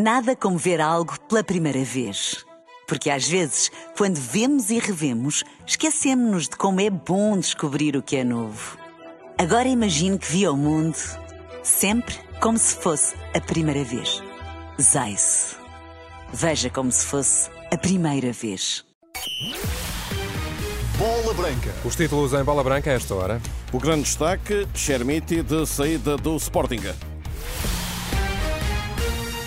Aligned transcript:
Nada 0.00 0.36
como 0.36 0.56
ver 0.56 0.80
algo 0.80 1.18
pela 1.22 1.42
primeira 1.42 1.82
vez. 1.82 2.46
Porque 2.86 3.10
às 3.10 3.26
vezes, 3.26 3.68
quando 3.96 4.14
vemos 4.14 4.70
e 4.70 4.78
revemos, 4.78 5.42
esquecemos-nos 5.66 6.44
de 6.44 6.56
como 6.56 6.80
é 6.80 6.88
bom 6.88 7.36
descobrir 7.36 7.96
o 7.96 8.02
que 8.02 8.14
é 8.14 8.22
novo. 8.22 8.78
Agora 9.36 9.66
imagine 9.66 10.16
que 10.16 10.30
viu 10.30 10.52
o 10.52 10.56
mundo 10.56 10.96
sempre 11.64 12.14
como 12.40 12.56
se 12.56 12.76
fosse 12.76 13.16
a 13.34 13.40
primeira 13.40 13.82
vez. 13.82 14.22
Zais. 14.80 15.56
Veja 16.32 16.70
como 16.70 16.92
se 16.92 17.04
fosse 17.04 17.50
a 17.72 17.76
primeira 17.76 18.32
vez. 18.32 18.84
Bola 20.96 21.34
Branca. 21.34 21.74
Os 21.84 21.96
títulos 21.96 22.32
em 22.34 22.44
bola 22.44 22.62
branca 22.62 22.88
a 22.88 22.94
esta 22.94 23.16
hora. 23.16 23.42
O 23.72 23.80
grande 23.80 24.02
destaque, 24.02 24.64
Chermiti 24.74 25.42
de 25.42 25.66
saída 25.66 26.16
do 26.16 26.36
Sporting. 26.36 26.82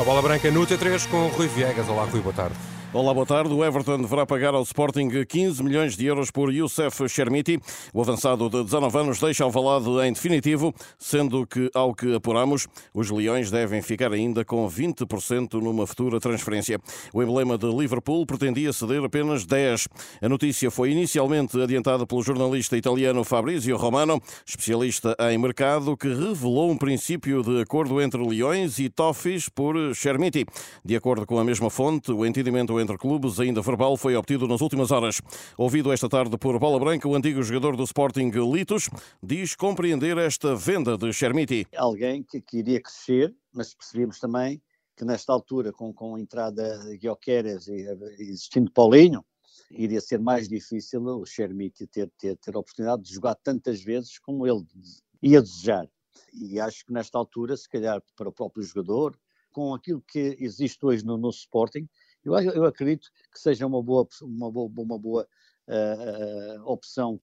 A 0.02 0.04
bola 0.04 0.20
branca 0.20 0.50
no 0.50 0.66
T3 0.66 1.08
com 1.12 1.28
Rui 1.28 1.48
Viegas. 1.48 1.88
Olá, 1.88 2.06
Rui, 2.06 2.22
boa 2.22 2.34
tarde. 2.34 2.71
Olá, 2.94 3.14
boa 3.14 3.26
tarde. 3.26 3.54
O 3.54 3.64
Everton 3.64 4.02
deverá 4.02 4.26
pagar 4.26 4.54
ao 4.54 4.64
Sporting 4.64 5.24
15 5.24 5.64
milhões 5.64 5.96
de 5.96 6.06
euros 6.08 6.30
por 6.30 6.54
Youssef 6.54 7.08
Chermiti. 7.08 7.58
O 7.94 8.02
avançado 8.02 8.50
de 8.50 8.66
19 8.66 8.98
anos 8.98 9.18
deixa 9.18 9.46
Alvalade 9.46 9.88
em 10.06 10.12
definitivo, 10.12 10.76
sendo 11.00 11.48
que, 11.48 11.72
ao 11.74 11.96
que 11.96 12.14
apuramos, 12.14 12.68
os 12.94 13.10
Leões 13.10 13.50
devem 13.50 13.82
ficar 13.82 14.12
ainda 14.12 14.44
com 14.44 14.68
20% 14.68 15.54
numa 15.54 15.88
futura 15.88 16.20
transferência. 16.20 16.82
O 17.14 17.24
emblema 17.24 17.58
de 17.58 17.66
Liverpool 17.66 18.26
pretendia 18.26 18.74
ceder 18.74 19.02
apenas 19.06 19.46
10. 19.46 19.88
A 20.22 20.28
notícia 20.28 20.70
foi 20.70 20.92
inicialmente 20.92 21.62
adiantada 21.62 22.06
pelo 22.06 22.22
jornalista 22.22 22.76
italiano 22.76 23.24
Fabrizio 23.24 23.78
Romano, 23.78 24.22
especialista 24.46 25.16
em 25.32 25.38
mercado, 25.38 25.96
que 25.96 26.10
revelou 26.10 26.70
um 26.70 26.78
princípio 26.78 27.42
de 27.42 27.62
acordo 27.62 28.02
entre 28.02 28.22
Leões 28.22 28.80
e 28.80 28.90
Toffees 28.90 29.48
por 29.48 29.96
Chermiti. 29.96 30.46
De 30.84 30.94
acordo 30.94 31.26
com 31.26 31.40
a 31.40 31.44
mesma 31.46 31.70
fonte, 31.70 32.12
o 32.12 32.26
entendimento 32.26 32.81
entre 32.82 32.98
clubes, 32.98 33.40
ainda 33.40 33.62
verbal, 33.62 33.96
foi 33.96 34.16
obtido 34.16 34.48
nas 34.48 34.62
últimas 34.62 34.92
horas. 34.92 35.22
Ouvido 35.58 35.92
esta 35.94 36.10
tarde 36.10 36.38
por 36.38 36.58
Bola 36.60 36.80
Branca, 36.80 37.08
o 37.08 37.16
antigo 37.16 37.42
jogador 37.44 37.78
do 37.78 37.84
Sporting 37.84 38.30
Litos 38.30 38.90
diz 39.22 39.56
compreender 39.56 40.18
esta 40.18 40.56
venda 40.56 40.98
de 40.98 41.14
Chermiti. 41.14 41.68
Alguém 41.76 42.24
que, 42.24 42.42
que 42.42 42.58
iria 42.58 42.82
crescer, 42.82 43.34
mas 43.54 43.74
percebemos 43.74 44.20
também 44.20 44.62
que 44.98 45.06
nesta 45.06 45.32
altura, 45.32 45.72
com, 45.72 45.94
com 45.94 46.16
a 46.16 46.20
entrada 46.20 46.80
de 46.80 46.98
Guioqueres 46.98 47.68
e 47.68 47.88
existindo 48.20 48.72
Paulinho, 48.72 49.24
iria 49.72 50.02
ser 50.02 50.20
mais 50.20 50.48
difícil 50.48 51.04
o 51.04 51.26
Chermiti 51.26 51.88
ter, 51.88 52.12
ter, 52.18 52.38
ter 52.38 52.56
a 52.56 52.60
oportunidade 52.60 53.04
de 53.04 53.14
jogar 53.14 53.36
tantas 53.36 53.82
vezes 53.82 54.20
como 54.20 54.46
ele 54.46 54.66
ia 55.22 55.42
desejar. 55.42 55.88
E 56.34 56.60
acho 56.60 56.86
que 56.86 56.94
nesta 56.94 57.18
altura, 57.18 57.56
se 57.58 57.68
calhar 57.70 58.02
para 58.16 58.30
o 58.30 58.32
próprio 58.32 58.64
jogador, 58.64 59.18
com 59.52 59.74
aquilo 59.74 60.02
que 60.02 60.38
existe 60.40 60.86
hoje 60.86 61.06
no, 61.06 61.18
no 61.18 61.30
Sporting, 61.30 61.88
eu, 62.24 62.34
eu 62.34 62.66
acredito 62.66 63.10
que 63.32 63.40
seja 63.40 63.66
uma 63.66 63.82
boa, 63.82 64.08
uma 64.22 64.52
boa, 64.52 64.72
uma 64.78 65.00
boa 65.00 65.28
uh, 65.68 66.60
uh, 66.60 66.72
opção 66.72 67.20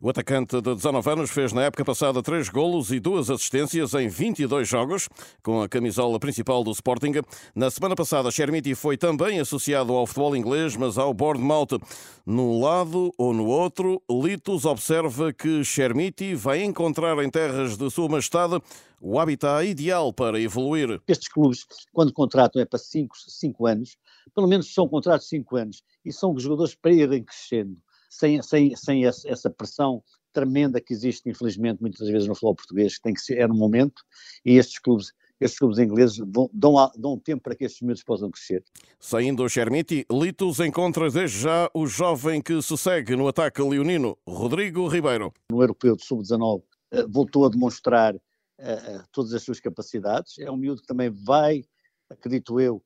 o 0.00 0.08
atacante 0.08 0.60
de 0.60 0.74
19 0.74 1.10
anos 1.10 1.30
fez 1.30 1.52
na 1.52 1.64
época 1.64 1.84
passada 1.84 2.22
três 2.22 2.48
golos 2.48 2.90
e 2.90 3.00
duas 3.00 3.30
assistências 3.30 3.94
em 3.94 4.08
22 4.08 4.66
jogos, 4.68 5.08
com 5.42 5.62
a 5.62 5.68
camisola 5.68 6.18
principal 6.18 6.64
do 6.64 6.70
Sporting. 6.70 7.12
Na 7.54 7.70
semana 7.70 7.94
passada, 7.94 8.30
Chermiti 8.30 8.74
foi 8.74 8.96
também 8.96 9.38
associado 9.38 9.92
ao 9.92 10.06
futebol 10.06 10.36
inglês, 10.36 10.76
mas 10.76 10.98
ao 10.98 11.12
Bournemouth. 11.12 11.80
Num 12.24 12.60
lado 12.60 13.12
ou 13.16 13.32
no 13.32 13.46
outro, 13.46 14.02
Litos 14.10 14.64
observa 14.64 15.32
que 15.32 15.64
Chermiti 15.64 16.34
vai 16.34 16.62
encontrar 16.62 17.22
em 17.22 17.30
terras 17.30 17.76
de 17.76 17.90
Sua 17.90 18.08
Majestade 18.08 18.60
o 19.00 19.18
habitat 19.20 19.66
ideal 19.66 20.12
para 20.12 20.40
evoluir. 20.40 21.00
Estes 21.06 21.28
clubes, 21.28 21.66
quando 21.92 22.12
contratam, 22.12 22.60
é 22.60 22.64
para 22.64 22.78
5 22.78 23.66
anos, 23.66 23.96
pelo 24.34 24.46
menos 24.46 24.72
são 24.72 24.88
contratos 24.88 25.26
de 25.26 25.30
5 25.30 25.56
anos, 25.56 25.82
e 26.04 26.12
são 26.12 26.38
jogadores 26.38 26.74
para 26.74 26.92
irem 26.92 27.24
crescendo 27.24 27.76
sem, 28.08 28.40
sem, 28.42 28.74
sem 28.74 29.04
essa 29.04 29.50
pressão 29.50 30.02
tremenda 30.32 30.80
que 30.80 30.92
existe, 30.92 31.28
infelizmente, 31.28 31.80
muitas 31.80 32.08
vezes 32.08 32.28
no 32.28 32.34
futebol 32.34 32.54
português, 32.54 32.96
que 32.96 33.02
tem 33.02 33.14
que 33.14 33.20
ser, 33.20 33.38
é 33.38 33.46
no 33.46 33.54
momento, 33.54 34.02
e 34.44 34.56
estes 34.56 34.78
clubes 34.78 35.12
estes 35.38 35.58
clubes 35.58 35.78
ingleses 35.78 36.18
dão, 36.50 36.90
dão, 36.96 37.18
tempo 37.18 37.42
para 37.42 37.54
que 37.54 37.64
estes 37.64 37.82
miúdos 37.82 38.02
possam 38.02 38.30
crescer. 38.30 38.64
Saindo 38.98 39.44
o 39.44 39.48
Chermiti, 39.50 40.06
Litos 40.10 40.60
encontra 40.60 41.10
desde 41.10 41.40
já 41.40 41.70
o 41.74 41.86
jovem 41.86 42.40
que 42.40 42.62
se 42.62 42.74
segue 42.78 43.14
no 43.14 43.28
ataque 43.28 43.60
leonino, 43.60 44.16
Rodrigo 44.26 44.88
Ribeiro. 44.88 45.34
No 45.52 45.60
Europeu 45.60 45.94
de 45.94 46.06
Sub-19 46.06 46.62
eh, 46.90 47.04
voltou 47.06 47.44
a 47.44 47.50
demonstrar 47.50 48.14
uh, 48.14 49.04
todas 49.12 49.34
as 49.34 49.42
suas 49.42 49.60
capacidades. 49.60 50.38
É 50.38 50.50
um 50.50 50.56
miúdo 50.56 50.80
que 50.80 50.86
também 50.86 51.10
vai, 51.10 51.64
acredito 52.08 52.58
eu, 52.58 52.82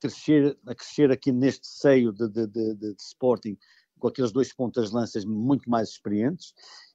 crescer, 0.00 0.58
a 0.66 0.74
crescer 0.74 1.10
aqui 1.10 1.30
neste 1.30 1.66
seio 1.66 2.12
de, 2.12 2.28
de, 2.28 2.46
de, 2.46 2.74
de 2.74 2.96
Sporting 2.98 3.56
com 3.98 4.08
aqueles 4.08 4.32
dois 4.32 4.52
pontas 4.52 4.90
lanças 4.90 5.24
muito 5.24 5.68
mais 5.68 5.90
experientes 5.90 6.54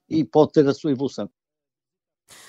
e 0.10 0.24
pode 0.24 0.52
ter 0.52 0.68
a 0.68 0.74
sua 0.74 0.92
evolução. 0.92 1.30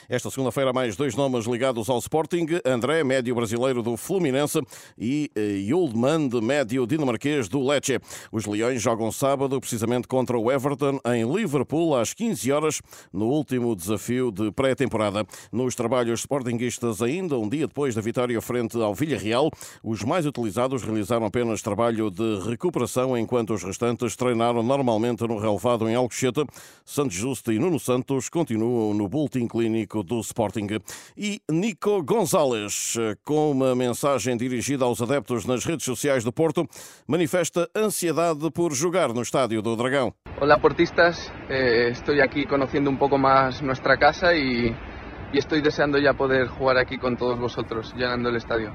Esta 0.08 0.30
segunda-feira, 0.30 0.72
mais 0.72 0.96
dois 0.96 1.14
nomes 1.14 1.46
ligados 1.46 1.90
ao 1.90 1.98
Sporting: 1.98 2.46
André, 2.64 3.02
médio 3.02 3.34
brasileiro 3.34 3.82
do 3.82 3.96
Fluminense, 3.96 4.60
e 4.96 5.30
Yuldman, 5.68 6.28
médio 6.42 6.86
dinamarquês 6.86 7.48
do 7.48 7.66
Lecce. 7.66 7.98
Os 8.30 8.46
Leões 8.46 8.80
jogam 8.80 9.10
sábado, 9.10 9.60
precisamente 9.60 10.06
contra 10.06 10.38
o 10.38 10.50
Everton, 10.50 11.00
em 11.12 11.30
Liverpool, 11.30 11.96
às 11.96 12.14
15 12.14 12.52
horas, 12.52 12.82
no 13.12 13.26
último 13.26 13.74
desafio 13.74 14.30
de 14.30 14.50
pré-temporada. 14.52 15.26
Nos 15.50 15.74
trabalhos 15.74 16.20
sportinguistas, 16.20 17.02
ainda 17.02 17.38
um 17.38 17.48
dia 17.48 17.66
depois 17.66 17.94
da 17.94 18.00
vitória 18.00 18.40
frente 18.40 18.80
ao 18.80 18.94
Villarreal, 18.94 19.50
os 19.82 20.02
mais 20.04 20.24
utilizados 20.24 20.82
realizaram 20.82 21.26
apenas 21.26 21.62
trabalho 21.62 22.10
de 22.10 22.38
recuperação, 22.48 23.18
enquanto 23.18 23.54
os 23.54 23.62
restantes 23.62 24.14
treinaram 24.14 24.62
normalmente 24.62 25.26
no 25.26 25.38
relevado 25.38 25.88
em 25.88 25.94
Alcochete. 25.94 26.44
Santos 26.84 27.16
Justo 27.16 27.52
e 27.52 27.58
Nuno 27.58 27.80
Santos 27.80 28.28
continuam 28.28 28.94
no 28.94 29.08
Bulletin 29.08 29.48
Clean 29.48 29.65
clínico 29.66 30.02
do 30.02 30.20
Sporting. 30.20 30.66
E 31.16 31.40
Nico 31.50 32.02
Gonzalez, 32.02 32.94
com 33.24 33.50
uma 33.50 33.74
mensagem 33.74 34.36
dirigida 34.36 34.84
aos 34.84 35.02
adeptos 35.02 35.44
nas 35.44 35.64
redes 35.64 35.84
sociais 35.84 36.22
do 36.24 36.32
Porto, 36.32 36.66
manifesta 37.06 37.68
ansiedade 37.74 38.50
por 38.52 38.72
jogar 38.72 39.12
no 39.12 39.22
estádio 39.22 39.60
do 39.60 39.76
Dragão. 39.76 40.12
Olá, 40.40 40.58
portistas. 40.58 41.32
Eh, 41.48 41.90
estou 41.90 42.14
aqui 42.22 42.46
conhecendo 42.46 42.90
um 42.90 42.96
pouco 42.96 43.18
mais 43.18 43.60
nossa 43.60 43.96
casa 43.96 44.32
e, 44.34 44.74
e 45.32 45.38
estou 45.38 45.60
desejando 45.60 46.00
já 46.00 46.14
poder 46.14 46.46
jogar 46.46 46.76
aqui 46.76 46.98
com 46.98 47.14
todos 47.16 47.38
vosotros, 47.38 47.92
llenando 47.94 48.30
o 48.30 48.36
estádio. 48.36 48.72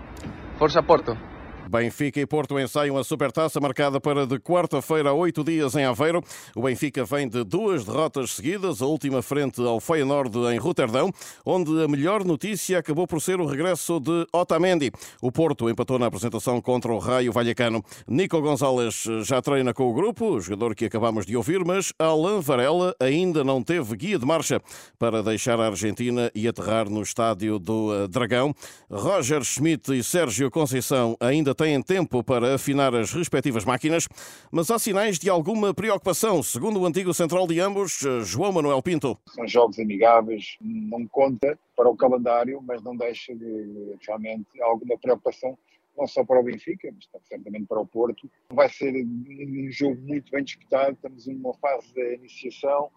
Força 0.58 0.84
Porto! 0.84 1.31
Benfica 1.72 2.20
e 2.20 2.26
Porto 2.26 2.60
ensaiam 2.60 2.98
a 2.98 3.04
supertaça 3.04 3.58
marcada 3.62 4.02
para 4.02 4.28
de 4.28 4.38
quarta-feira 4.38 5.12
a 5.12 5.14
oito 5.14 5.42
dias 5.42 5.74
em 5.74 5.86
Aveiro. 5.86 6.22
O 6.54 6.64
Benfica 6.64 7.06
vem 7.06 7.30
de 7.30 7.46
duas 7.46 7.86
derrotas 7.86 8.32
seguidas, 8.32 8.82
a 8.82 8.86
última 8.86 9.22
frente 9.22 9.62
ao 9.62 9.80
Feyenoord 9.80 10.38
em 10.54 10.58
Roterdão, 10.58 11.10
onde 11.46 11.82
a 11.82 11.88
melhor 11.88 12.26
notícia 12.26 12.78
acabou 12.78 13.08
por 13.08 13.22
ser 13.22 13.40
o 13.40 13.46
regresso 13.46 14.02
de 14.02 14.28
Otamendi. 14.34 14.92
O 15.22 15.32
Porto 15.32 15.70
empatou 15.70 15.98
na 15.98 16.08
apresentação 16.08 16.60
contra 16.60 16.92
o 16.92 17.00
Raio 17.00 17.32
Vallecano. 17.32 17.82
Nico 18.06 18.42
Gonzalez 18.42 19.06
já 19.24 19.42
treina 19.42 19.74
com 19.74 19.90
o 19.90 19.94
grupo, 19.94 20.26
o 20.26 20.42
jogador 20.42 20.76
que 20.76 20.84
acabamos 20.84 21.26
de 21.26 21.38
ouvir, 21.38 21.64
mas 21.64 21.94
Alain 21.98 22.42
Varela 22.42 22.94
ainda 23.00 23.46
não 23.46 23.64
teve 23.64 23.96
guia 23.96 24.20
de 24.20 24.26
marcha 24.26 24.62
para 25.00 25.24
deixar 25.24 25.58
a 25.58 25.68
Argentina 25.68 26.30
e 26.36 26.50
aterrar 26.50 26.90
no 26.90 27.02
estádio 27.02 27.58
do 27.58 27.94
eh, 27.94 28.10
Dragão. 28.10 28.54
Roger 28.90 29.42
Schmidt 29.46 29.98
e 29.98 30.04
Sérgio 30.04 30.52
Conceição 30.52 31.16
ainda 31.18 31.56
têm 31.62 31.80
tempo 31.80 32.24
para 32.24 32.56
afinar 32.56 32.96
as 32.96 33.14
respectivas 33.14 33.64
máquinas, 33.64 34.08
mas 34.52 34.72
há 34.72 34.80
sinais 34.80 35.20
de 35.20 35.30
alguma 35.30 35.76
preocupação, 35.76 36.42
segundo 36.42 36.80
o 36.80 36.88
antigo 36.88 37.14
central 37.14 37.46
de 37.46 37.60
ambos, 37.60 38.00
João 38.24 38.52
Manuel 38.52 38.82
Pinto. 38.82 39.16
São 39.28 39.48
jogos 39.48 39.78
amigáveis, 39.78 40.58
não 40.60 41.06
conta 41.08 41.60
para 41.78 41.88
o 41.88 41.96
calendário, 41.96 42.60
mas 42.66 42.82
não 42.82 42.96
deixa 42.96 43.36
de 43.36 43.96
realmente 44.08 44.60
alguma 44.60 44.98
preocupação 44.98 45.56
não 45.96 46.08
só 46.08 46.24
para 46.24 46.40
o 46.40 46.44
Benfica, 46.44 46.92
mas 46.96 47.08
certamente 47.28 47.68
para 47.68 47.80
o 47.80 47.86
Porto. 47.86 48.28
Vai 48.50 48.70
ser 48.70 48.92
um 48.96 49.68
jogo 49.70 50.02
muito 50.02 50.32
bem 50.32 50.44
disputado, 50.44 50.94
estamos 50.94 51.28
numa 51.28 51.54
fase 51.54 51.94
de 51.94 52.16
iniciação, 52.16 52.90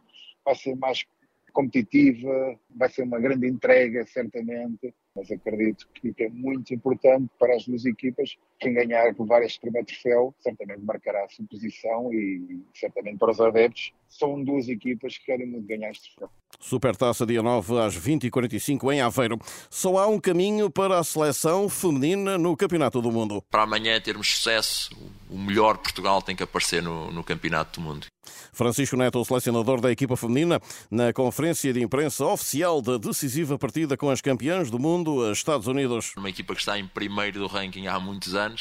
vai 0.42 0.54
ser 0.54 0.74
mais 0.76 1.04
competitiva, 1.52 2.58
vai 2.74 2.88
ser 2.88 3.02
uma 3.02 3.20
grande 3.20 3.46
entrega, 3.46 4.04
certamente, 4.06 4.94
mas 5.14 5.30
acredito 5.30 5.88
que 5.94 6.12
é 6.18 6.28
muito 6.28 6.74
importante 6.74 7.30
para 7.38 7.54
as 7.54 7.64
duas 7.66 7.86
equipas. 7.86 8.36
Quem 8.64 8.72
ganhar 8.72 9.14
por 9.14 9.26
várias 9.26 9.52
este 9.52 9.60
primeiro 9.60 9.86
troféu 9.86 10.34
certamente 10.40 10.80
marcará 10.80 11.22
a 11.22 11.28
sua 11.28 11.44
posição 11.44 12.10
e 12.14 12.64
certamente 12.72 13.18
para 13.18 13.30
os 13.30 13.38
adeptos 13.38 13.92
são 14.08 14.42
duas 14.42 14.70
equipas 14.70 15.18
que 15.18 15.26
querem 15.26 15.46
muito 15.46 15.66
ganhar 15.66 15.90
este 15.90 16.16
troféu. 16.16 16.30
Supertaça 16.58 17.26
dia 17.26 17.42
9 17.42 17.78
às 17.78 17.94
20h45 17.94 18.90
em 18.94 19.02
Aveiro. 19.02 19.38
Só 19.68 19.98
há 19.98 20.06
um 20.06 20.18
caminho 20.18 20.70
para 20.70 20.98
a 20.98 21.04
seleção 21.04 21.68
feminina 21.68 22.38
no 22.38 22.56
Campeonato 22.56 23.02
do 23.02 23.12
Mundo. 23.12 23.42
Para 23.50 23.64
amanhã 23.64 24.00
termos 24.00 24.34
sucesso, 24.34 24.96
o 25.28 25.36
melhor 25.36 25.76
Portugal 25.76 26.22
tem 26.22 26.34
que 26.34 26.42
aparecer 26.42 26.82
no, 26.82 27.12
no 27.12 27.22
Campeonato 27.22 27.78
do 27.78 27.84
Mundo. 27.86 28.06
Francisco 28.52 28.96
Neto, 28.96 29.20
o 29.20 29.24
selecionador 29.24 29.80
da 29.80 29.90
equipa 29.90 30.16
feminina, 30.16 30.60
na 30.90 31.12
conferência 31.12 31.72
de 31.72 31.82
imprensa 31.82 32.24
oficial 32.24 32.80
da 32.80 32.96
decisiva 32.96 33.58
partida 33.58 33.96
com 33.96 34.08
as 34.08 34.20
campeãs 34.20 34.70
do 34.70 34.78
mundo, 34.78 35.30
Estados 35.30 35.66
Unidos. 35.66 36.14
Uma 36.16 36.30
equipa 36.30 36.54
que 36.54 36.60
está 36.60 36.78
em 36.78 36.86
primeiro 36.86 37.40
do 37.40 37.46
ranking 37.46 37.88
há 37.88 37.98
muitos 37.98 38.34
anos. 38.34 38.53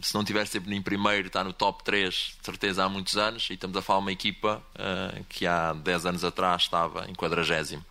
Se 0.00 0.14
não 0.14 0.20
estiver 0.20 0.46
sempre 0.46 0.74
em 0.74 0.80
primeiro, 0.82 1.26
está 1.26 1.42
no 1.42 1.52
top 1.52 1.82
3, 1.82 2.14
de 2.14 2.36
certeza 2.42 2.84
há 2.84 2.88
muitos 2.88 3.16
anos. 3.16 3.48
E 3.50 3.54
estamos 3.54 3.76
a 3.76 3.82
falar 3.82 3.98
de 4.00 4.04
uma 4.04 4.12
equipa 4.12 4.62
uh, 4.74 5.24
que 5.24 5.46
há 5.46 5.72
10 5.72 6.06
anos 6.06 6.24
atrás 6.24 6.62
estava 6.62 7.08
em 7.08 7.14
quadragésimo. 7.14 7.84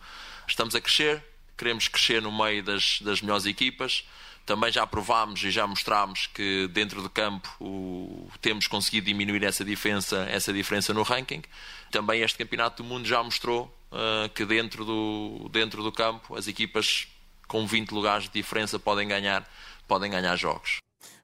Estamos 0.46 0.74
a 0.74 0.80
crescer, 0.80 1.22
queremos 1.56 1.88
crescer 1.88 2.22
no 2.22 2.32
meio 2.32 2.62
das, 2.62 3.00
das 3.02 3.20
melhores 3.20 3.44
equipas. 3.44 4.04
Também 4.46 4.72
já 4.72 4.86
provámos 4.86 5.44
e 5.44 5.50
já 5.50 5.66
mostramos 5.66 6.26
que 6.28 6.66
dentro 6.68 7.02
do 7.02 7.10
campo 7.10 7.54
o, 7.60 8.30
temos 8.40 8.66
conseguido 8.66 9.06
diminuir 9.06 9.44
essa 9.44 9.62
diferença, 9.62 10.26
essa 10.30 10.50
diferença 10.50 10.94
no 10.94 11.02
ranking. 11.02 11.42
Também 11.90 12.22
este 12.22 12.38
Campeonato 12.38 12.82
do 12.82 12.88
Mundo 12.88 13.06
já 13.06 13.22
mostrou 13.22 13.66
uh, 13.92 14.28
que 14.30 14.46
dentro 14.46 14.86
do, 14.86 15.50
dentro 15.52 15.82
do 15.82 15.92
campo 15.92 16.34
as 16.34 16.48
equipas 16.48 17.06
com 17.46 17.66
20 17.66 17.90
lugares 17.90 18.24
de 18.24 18.30
diferença 18.30 18.78
podem 18.78 19.06
ganhar, 19.06 19.46
podem 19.86 20.10
ganhar 20.10 20.34
jogos. 20.36 20.78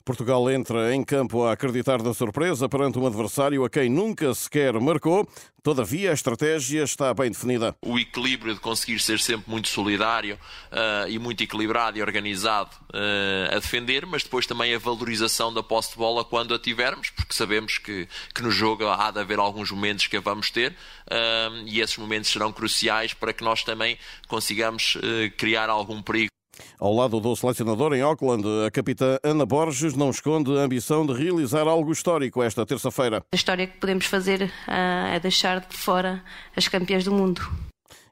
Portugal 0.04 0.50
entra 0.50 0.94
em 0.94 1.02
campo 1.02 1.44
a 1.44 1.52
acreditar 1.52 2.02
da 2.02 2.12
surpresa 2.12 2.68
perante 2.68 2.98
um 2.98 3.06
adversário 3.06 3.64
a 3.64 3.70
quem 3.70 3.88
nunca 3.88 4.34
sequer 4.34 4.78
marcou. 4.78 5.26
Todavia, 5.62 6.10
a 6.10 6.12
estratégia 6.12 6.82
está 6.82 7.14
bem 7.14 7.30
definida. 7.30 7.74
O 7.80 7.98
equilíbrio 7.98 8.52
de 8.52 8.60
conseguir 8.60 8.98
ser 8.98 9.18
sempre 9.18 9.50
muito 9.50 9.68
solidário 9.68 10.38
uh, 10.70 11.08
e 11.08 11.18
muito 11.18 11.42
equilibrado 11.42 11.96
e 11.96 12.02
organizado 12.02 12.70
uh, 12.92 13.56
a 13.56 13.58
defender, 13.58 14.04
mas 14.04 14.22
depois 14.22 14.46
também 14.46 14.74
a 14.74 14.78
valorização 14.78 15.54
da 15.54 15.62
posse 15.62 15.92
de 15.92 15.96
bola 15.96 16.22
quando 16.22 16.52
a 16.52 16.58
tivermos, 16.58 17.08
porque 17.08 17.32
sabemos 17.32 17.78
que, 17.78 18.06
que 18.34 18.42
no 18.42 18.50
jogo 18.50 18.86
há 18.86 19.10
de 19.10 19.20
haver 19.20 19.38
alguns 19.38 19.70
momentos 19.70 20.06
que 20.06 20.18
a 20.18 20.20
vamos 20.20 20.50
ter 20.50 20.72
uh, 20.72 21.66
e 21.66 21.80
esses 21.80 21.96
momentos 21.96 22.30
serão 22.30 22.52
cruciais 22.52 23.14
para 23.14 23.32
que 23.32 23.42
nós 23.42 23.64
também 23.64 23.96
consigamos 24.28 24.98
criar 25.38 25.70
algum 25.70 26.02
perigo. 26.02 26.33
Ao 26.78 26.92
lado 26.92 27.20
do 27.20 27.34
selecionador 27.34 27.94
em 27.94 28.02
Auckland, 28.02 28.44
a 28.66 28.70
capitã 28.70 29.18
Ana 29.22 29.46
Borges 29.46 29.94
não 29.94 30.10
esconde 30.10 30.56
a 30.56 30.62
ambição 30.62 31.06
de 31.06 31.12
realizar 31.12 31.66
algo 31.66 31.92
histórico 31.92 32.42
esta 32.42 32.64
terça-feira. 32.66 33.24
A 33.32 33.36
história 33.36 33.66
que 33.66 33.78
podemos 33.78 34.06
fazer 34.06 34.42
uh, 34.42 35.14
é 35.14 35.20
deixar 35.20 35.60
de 35.60 35.76
fora 35.76 36.22
as 36.56 36.68
campeãs 36.68 37.04
do 37.04 37.12
mundo. 37.12 37.42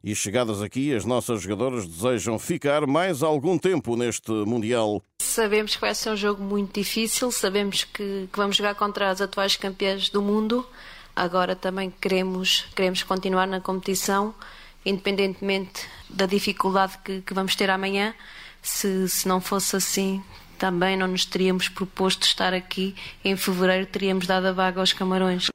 E 0.04 0.16
chegadas 0.16 0.60
aqui, 0.60 0.92
as 0.92 1.04
nossas 1.04 1.42
jogadoras 1.42 1.86
desejam 1.86 2.36
ficar 2.36 2.88
mais 2.88 3.22
algum 3.22 3.56
tempo 3.56 3.96
neste 3.96 4.32
Mundial. 4.32 5.00
Sabemos 5.20 5.76
que 5.76 5.80
vai 5.80 5.94
ser 5.94 6.10
um 6.10 6.16
jogo 6.16 6.42
muito 6.42 6.74
difícil, 6.74 7.30
sabemos 7.30 7.84
que, 7.84 8.28
que 8.32 8.36
vamos 8.36 8.56
jogar 8.56 8.74
contra 8.74 9.10
as 9.10 9.20
atuais 9.20 9.54
campeãs 9.54 10.08
do 10.08 10.20
mundo. 10.20 10.66
Agora 11.14 11.54
também 11.54 11.92
queremos, 12.00 12.64
queremos 12.74 13.04
continuar 13.04 13.46
na 13.46 13.60
competição 13.60 14.34
independentemente 14.84 15.86
da 16.08 16.26
dificuldade 16.26 16.98
que, 17.04 17.22
que 17.22 17.34
vamos 17.34 17.54
ter 17.56 17.70
amanhã. 17.70 18.14
Se, 18.60 19.08
se 19.08 19.26
não 19.26 19.40
fosse 19.40 19.76
assim, 19.76 20.22
também 20.58 20.96
não 20.96 21.08
nos 21.08 21.24
teríamos 21.24 21.68
proposto 21.68 22.22
estar 22.22 22.54
aqui 22.54 22.94
em 23.24 23.36
fevereiro, 23.36 23.86
teríamos 23.86 24.26
dado 24.26 24.46
a 24.46 24.52
vaga 24.52 24.80
aos 24.80 24.92
Camarões. 24.92 25.48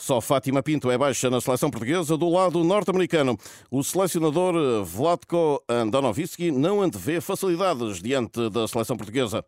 Só 0.00 0.18
Fátima 0.18 0.62
Pinto 0.62 0.90
é 0.90 0.96
baixa 0.96 1.28
na 1.28 1.42
seleção 1.42 1.70
portuguesa 1.70 2.16
do 2.16 2.30
lado 2.30 2.64
norte-americano. 2.64 3.36
O 3.70 3.84
selecionador 3.84 4.82
Vlatko 4.82 5.62
Andonovski 5.68 6.50
não 6.50 6.80
antevê 6.80 7.20
facilidades 7.20 8.00
diante 8.00 8.48
da 8.48 8.66
seleção 8.66 8.96
portuguesa. 8.96 9.44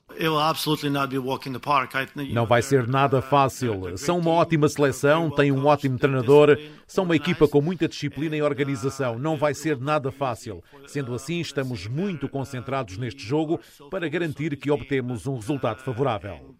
Não 2.34 2.44
vai 2.44 2.60
ser 2.60 2.86
nada 2.86 3.22
fácil. 3.22 3.96
São 3.96 4.18
uma 4.18 4.30
ótima 4.30 4.68
seleção, 4.68 5.30
têm 5.30 5.50
um 5.50 5.64
ótimo 5.64 5.98
treinador, 5.98 6.58
são 6.86 7.04
uma 7.04 7.16
equipa 7.16 7.48
com 7.48 7.62
muita 7.62 7.88
disciplina 7.88 8.36
e 8.36 8.42
organização. 8.42 9.18
Não 9.18 9.38
vai 9.38 9.54
ser 9.54 9.78
nada 9.78 10.12
fácil. 10.12 10.62
Sendo 10.86 11.14
assim, 11.14 11.40
estamos 11.40 11.86
muito 11.86 12.28
concentrados 12.28 12.98
neste 12.98 13.24
jogo 13.24 13.58
para 13.90 14.06
garantir 14.06 14.54
que 14.58 14.70
obtemos 14.70 15.26
um 15.26 15.36
resultado 15.36 15.82
favorável. 15.82 16.54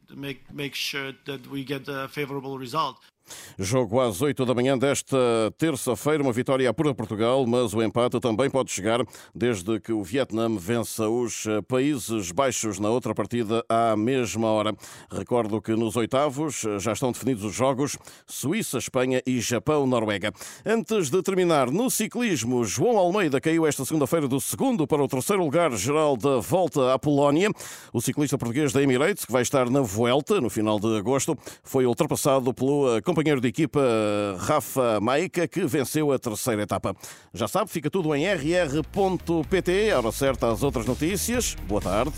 Jogo 3.59 4.01
às 4.01 4.21
8 4.21 4.45
da 4.45 4.55
manhã 4.55 4.77
desta 4.77 5.17
terça-feira, 5.57 6.23
uma 6.23 6.33
vitória 6.33 6.73
para 6.73 6.95
Portugal, 6.95 7.47
mas 7.47 7.75
o 7.75 7.83
empate 7.83 8.19
também 8.21 8.51
pode 8.51 8.71
chegar 8.71 9.01
desde 9.35 9.81
que 9.81 9.93
o 9.93 10.03
Vietnã 10.03 10.49
vença 10.57 11.09
os 11.09 11.45
Países 11.69 12.31
Baixos 12.33 12.79
na 12.79 12.91
outra 12.91 13.15
partida 13.15 13.65
à 13.69 13.97
mesma 13.97 14.49
hora. 14.49 14.75
Recordo 15.11 15.61
que 15.61 15.73
nos 15.73 15.97
oitavos 15.97 16.63
já 16.79 16.93
estão 16.93 17.13
definidos 17.13 17.45
os 17.45 17.55
jogos 17.55 17.97
Suíça, 18.27 18.79
Espanha 18.79 19.23
e 19.27 19.41
Japão-Noruega. 19.41 20.33
Antes 20.65 21.11
de 21.11 21.23
terminar, 21.23 21.71
no 21.71 21.91
ciclismo, 21.91 22.65
João 22.65 22.99
Almeida 22.99 23.41
caiu 23.41 23.67
esta 23.67 23.85
segunda-feira 23.85 24.29
do 24.29 24.41
segundo 24.41 24.87
para 24.87 25.03
o 25.03 25.09
terceiro 25.09 25.43
lugar 25.43 25.73
geral 25.73 26.17
da 26.17 26.39
volta 26.39 26.93
à 26.93 26.99
Polónia. 26.99 27.51
O 27.93 28.01
ciclista 28.01 28.37
português 28.37 28.73
da 28.73 28.83
Emirates, 28.83 29.25
que 29.25 29.33
vai 29.33 29.43
estar 29.43 29.71
na 29.71 29.81
Vuelta 29.81 30.41
no 30.41 30.51
final 30.51 30.79
de 30.79 30.97
agosto, 30.97 31.37
foi 31.63 31.87
ultrapassado 31.87 32.53
pelo 32.53 33.01
companheiro 33.03 33.22
de 33.23 33.49
equipa 33.49 33.81
Rafa 34.39 35.01
Maica, 35.01 35.47
que 35.47 35.65
venceu 35.65 36.13
a 36.13 36.19
terceira 36.19 36.63
etapa. 36.63 36.95
Já 37.33 37.47
sabe, 37.47 37.71
fica 37.71 37.89
tudo 37.91 38.15
em 38.15 38.27
rr.pt. 38.27 39.93
Hora 39.93 40.13
certa 40.13 40.51
às 40.51 40.63
outras 40.63 40.87
notícias. 40.87 41.57
Boa 41.69 41.81
tarde. 41.81 42.13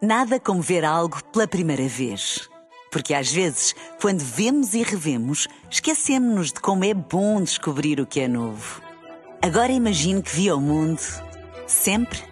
Nada 0.00 0.40
como 0.40 0.60
ver 0.60 0.84
algo 0.84 1.22
pela 1.32 1.46
primeira 1.46 1.86
vez. 1.86 2.48
Porque 2.90 3.14
às 3.14 3.32
vezes, 3.32 3.74
quando 4.00 4.20
vemos 4.20 4.74
e 4.74 4.82
revemos, 4.82 5.46
esquecemos-nos 5.70 6.52
de 6.52 6.60
como 6.60 6.84
é 6.84 6.92
bom 6.92 7.40
descobrir 7.40 8.00
o 8.00 8.06
que 8.06 8.20
é 8.20 8.28
novo. 8.28 8.82
Agora 9.40 9.72
imagine 9.72 10.20
que 10.20 10.34
viu 10.34 10.56
o 10.56 10.60
mundo 10.60 11.00
sempre 11.66 12.31